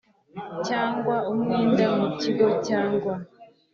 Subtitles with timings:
[0.67, 3.13] cyangwa umwenda mu kigo cyangwa